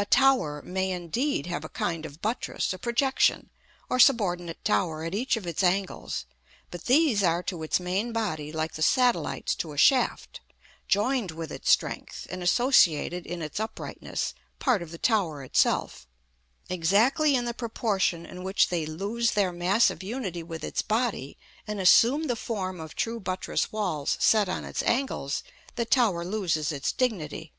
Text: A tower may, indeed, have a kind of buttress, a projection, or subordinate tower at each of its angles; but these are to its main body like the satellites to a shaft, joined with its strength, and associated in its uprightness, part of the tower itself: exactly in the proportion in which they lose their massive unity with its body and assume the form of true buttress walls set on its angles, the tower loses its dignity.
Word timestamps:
A 0.00 0.04
tower 0.06 0.62
may, 0.64 0.92
indeed, 0.92 1.46
have 1.46 1.64
a 1.64 1.68
kind 1.68 2.06
of 2.06 2.22
buttress, 2.22 2.72
a 2.72 2.78
projection, 2.78 3.50
or 3.90 3.98
subordinate 3.98 4.64
tower 4.64 5.02
at 5.02 5.12
each 5.12 5.36
of 5.36 5.44
its 5.44 5.60
angles; 5.60 6.24
but 6.70 6.84
these 6.84 7.24
are 7.24 7.42
to 7.42 7.64
its 7.64 7.80
main 7.80 8.12
body 8.12 8.52
like 8.52 8.74
the 8.74 8.82
satellites 8.82 9.56
to 9.56 9.72
a 9.72 9.76
shaft, 9.76 10.38
joined 10.86 11.32
with 11.32 11.50
its 11.50 11.70
strength, 11.70 12.28
and 12.30 12.44
associated 12.44 13.26
in 13.26 13.42
its 13.42 13.58
uprightness, 13.58 14.34
part 14.60 14.82
of 14.82 14.92
the 14.92 14.98
tower 14.98 15.42
itself: 15.42 16.06
exactly 16.70 17.34
in 17.34 17.44
the 17.44 17.52
proportion 17.52 18.24
in 18.24 18.44
which 18.44 18.68
they 18.68 18.86
lose 18.86 19.32
their 19.32 19.50
massive 19.50 20.04
unity 20.04 20.44
with 20.44 20.62
its 20.62 20.80
body 20.80 21.36
and 21.66 21.80
assume 21.80 22.28
the 22.28 22.36
form 22.36 22.78
of 22.78 22.94
true 22.94 23.18
buttress 23.18 23.72
walls 23.72 24.16
set 24.20 24.48
on 24.48 24.64
its 24.64 24.84
angles, 24.84 25.42
the 25.74 25.84
tower 25.84 26.24
loses 26.24 26.70
its 26.70 26.92
dignity. 26.92 27.52